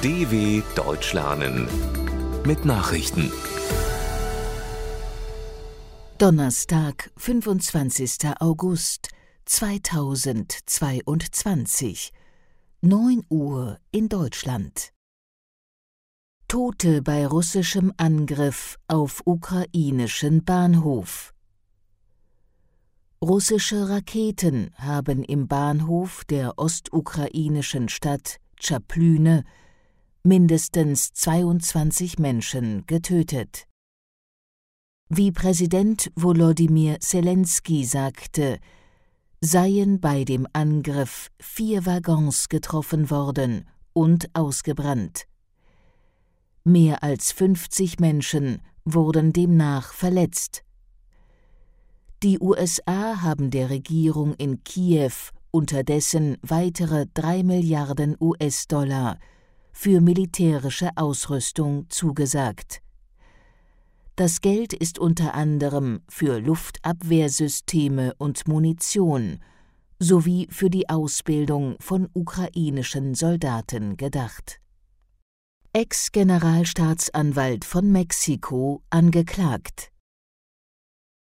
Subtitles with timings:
[0.00, 1.66] DW Deutsch lernen
[2.46, 3.32] mit Nachrichten.
[6.18, 8.30] Donnerstag, 25.
[8.38, 9.08] August
[9.46, 12.12] 2022,
[12.80, 14.92] 9 Uhr in Deutschland.
[16.46, 21.34] Tote bei russischem Angriff auf ukrainischen Bahnhof.
[23.20, 29.42] Russische Raketen haben im Bahnhof der ostukrainischen Stadt Tschaplüne
[30.22, 33.66] mindestens 22 Menschen getötet.
[35.08, 38.58] Wie Präsident Volodymyr Zelensky sagte,
[39.40, 45.26] seien bei dem Angriff vier Waggons getroffen worden und ausgebrannt.
[46.64, 50.64] Mehr als 50 Menschen wurden demnach verletzt.
[52.22, 55.12] Die USA haben der Regierung in Kiew
[55.50, 59.18] unterdessen weitere 3 Milliarden US-Dollar
[59.80, 62.82] für militärische Ausrüstung zugesagt.
[64.16, 69.38] Das Geld ist unter anderem für Luftabwehrsysteme und Munition
[70.00, 74.60] sowie für die Ausbildung von ukrainischen Soldaten gedacht.
[75.72, 79.92] Ex-Generalstaatsanwalt von Mexiko angeklagt.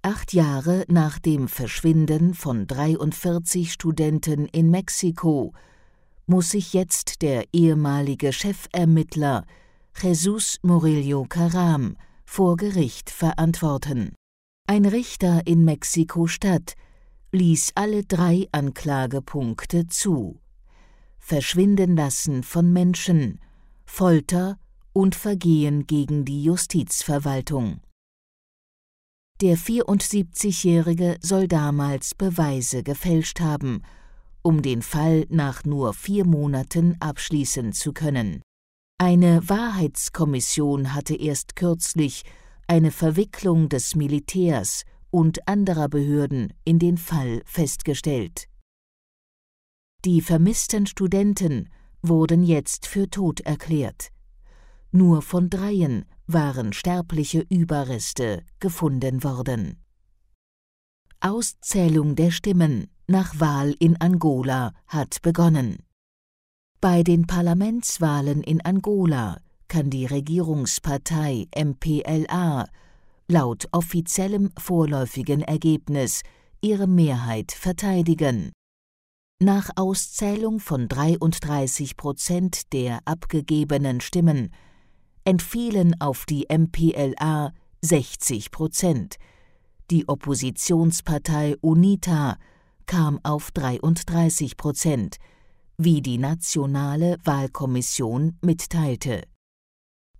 [0.00, 5.52] Acht Jahre nach dem Verschwinden von 43 Studenten in Mexiko
[6.26, 9.44] muss sich jetzt der ehemalige Chefermittler
[10.00, 14.14] Jesus Murillo Caram vor Gericht verantworten.
[14.66, 16.74] Ein Richter in Mexiko-Stadt
[17.32, 20.40] ließ alle drei Anklagepunkte zu.
[21.18, 23.38] Verschwinden lassen von Menschen,
[23.84, 24.58] Folter
[24.92, 27.80] und Vergehen gegen die Justizverwaltung.
[29.40, 33.82] Der 74-Jährige soll damals Beweise gefälscht haben,
[34.42, 38.42] um den Fall nach nur vier Monaten abschließen zu können.
[38.98, 42.22] Eine Wahrheitskommission hatte erst kürzlich
[42.66, 48.48] eine Verwicklung des Militärs und anderer Behörden in den Fall festgestellt.
[50.04, 51.68] Die vermissten Studenten
[52.02, 54.08] wurden jetzt für tot erklärt.
[54.90, 59.82] Nur von dreien waren sterbliche Überreste gefunden worden.
[61.20, 65.78] Auszählung der Stimmen nach Wahl in Angola hat begonnen.
[66.80, 72.66] Bei den Parlamentswahlen in Angola kann die Regierungspartei MPLA
[73.28, 76.22] laut offiziellem vorläufigen Ergebnis
[76.60, 78.52] ihre Mehrheit verteidigen.
[79.40, 84.52] Nach Auszählung von 33 Prozent der abgegebenen Stimmen
[85.24, 89.16] entfielen auf die MPLA 60 Prozent.
[89.90, 92.36] Die Oppositionspartei UNITA
[92.86, 95.16] kam auf 33 Prozent,
[95.78, 99.22] wie die Nationale Wahlkommission mitteilte.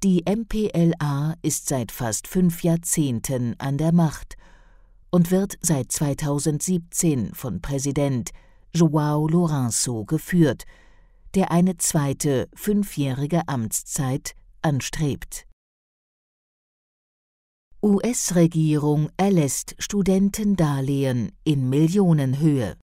[0.03, 4.37] Die MPLA ist seit fast fünf Jahrzehnten an der Macht
[5.11, 8.31] und wird seit 2017 von Präsident
[8.75, 10.65] João Lourenço geführt,
[11.35, 15.47] der eine zweite fünfjährige Amtszeit anstrebt.
[17.85, 22.77] US-Regierung erlässt Studentendarlehen in Millionenhöhe.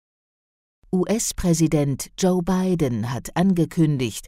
[0.92, 4.28] US-Präsident Joe Biden hat angekündigt,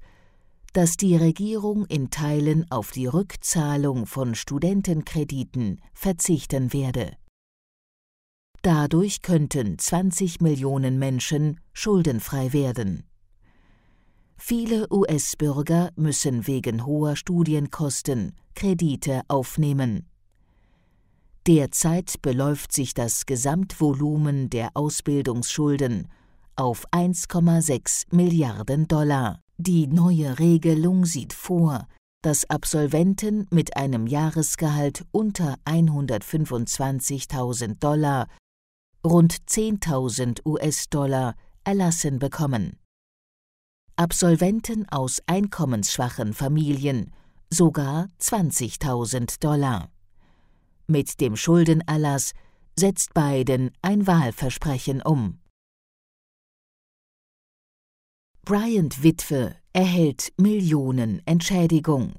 [0.72, 7.18] dass die Regierung in Teilen auf die Rückzahlung von Studentenkrediten verzichten werde.
[8.62, 13.04] Dadurch könnten 20 Millionen Menschen schuldenfrei werden.
[14.38, 20.08] Viele US-Bürger müssen wegen hoher Studienkosten Kredite aufnehmen.
[21.48, 26.08] Derzeit beläuft sich das Gesamtvolumen der Ausbildungsschulden
[26.56, 29.42] auf 1,6 Milliarden Dollar.
[29.58, 31.88] Die neue Regelung sieht vor,
[32.22, 38.28] dass Absolventen mit einem Jahresgehalt unter 125.000 Dollar
[39.04, 42.78] rund 10.000 US-Dollar erlassen bekommen.
[43.96, 47.12] Absolventen aus einkommensschwachen Familien
[47.50, 49.91] sogar 20.000 Dollar.
[50.88, 52.34] Mit dem Schuldenerlass
[52.78, 55.40] setzt Biden ein Wahlversprechen um.
[58.44, 62.14] Bryant Witwe erhält Millionen Entschädigung.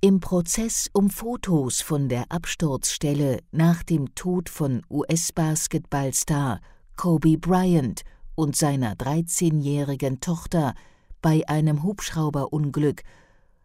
[0.00, 6.60] Im Prozess um Fotos von der Absturzstelle nach dem Tod von US-Basketballstar
[6.96, 8.02] Kobe Bryant
[8.34, 10.74] und seiner 13-jährigen Tochter
[11.22, 13.02] bei einem Hubschrauberunglück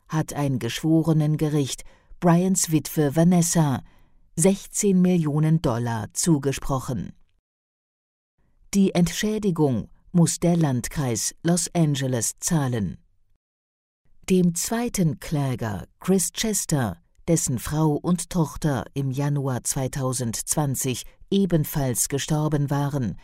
[0.08, 1.84] hat ein Geschworenengericht
[2.22, 3.82] Bryants Witwe Vanessa
[4.36, 7.14] 16 Millionen Dollar zugesprochen.
[8.74, 12.98] Die Entschädigung muss der Landkreis Los Angeles zahlen.
[14.30, 16.98] Dem zweiten Kläger, Chris Chester,
[17.30, 23.16] dessen Frau und Tochter im Januar 2020 ebenfalls gestorben waren,